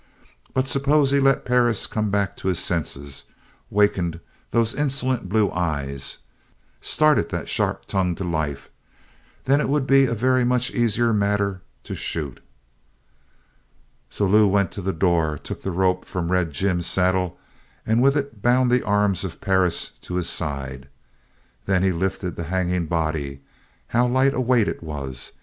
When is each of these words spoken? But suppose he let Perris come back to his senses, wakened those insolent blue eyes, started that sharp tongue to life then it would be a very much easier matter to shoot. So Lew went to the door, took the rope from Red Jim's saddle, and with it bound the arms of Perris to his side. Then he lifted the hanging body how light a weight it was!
But 0.55 0.67
suppose 0.67 1.11
he 1.11 1.19
let 1.19 1.45
Perris 1.45 1.85
come 1.85 2.09
back 2.09 2.35
to 2.37 2.47
his 2.47 2.57
senses, 2.57 3.25
wakened 3.69 4.19
those 4.49 4.73
insolent 4.73 5.29
blue 5.29 5.51
eyes, 5.51 6.17
started 6.79 7.29
that 7.29 7.47
sharp 7.47 7.85
tongue 7.85 8.15
to 8.15 8.23
life 8.23 8.71
then 9.43 9.61
it 9.61 9.69
would 9.69 9.85
be 9.85 10.05
a 10.05 10.15
very 10.15 10.43
much 10.43 10.71
easier 10.71 11.13
matter 11.13 11.61
to 11.83 11.93
shoot. 11.93 12.39
So 14.09 14.25
Lew 14.25 14.47
went 14.47 14.71
to 14.71 14.81
the 14.81 14.91
door, 14.91 15.37
took 15.37 15.61
the 15.61 15.69
rope 15.69 16.05
from 16.05 16.31
Red 16.31 16.51
Jim's 16.51 16.87
saddle, 16.87 17.37
and 17.85 18.01
with 18.01 18.15
it 18.17 18.41
bound 18.41 18.71
the 18.71 18.81
arms 18.81 19.23
of 19.23 19.39
Perris 19.39 19.91
to 20.01 20.15
his 20.15 20.27
side. 20.27 20.89
Then 21.67 21.83
he 21.83 21.91
lifted 21.91 22.35
the 22.35 22.45
hanging 22.45 22.87
body 22.87 23.43
how 23.89 24.07
light 24.07 24.33
a 24.33 24.41
weight 24.41 24.67
it 24.67 24.81
was! 24.81 25.33